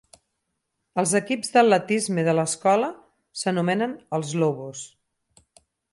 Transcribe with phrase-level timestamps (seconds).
[1.01, 2.89] Els equips d'atletisme de l'escola
[3.43, 4.83] s'anomenen els Lobos.